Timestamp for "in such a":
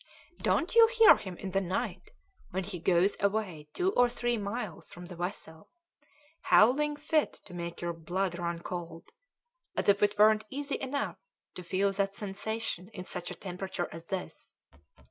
12.95-13.35